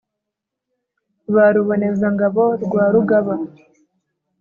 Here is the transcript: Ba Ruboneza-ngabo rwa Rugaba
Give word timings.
Ba 1.33 1.45
Ruboneza-ngabo 1.55 2.45
rwa 2.63 2.83
Rugaba 2.93 3.33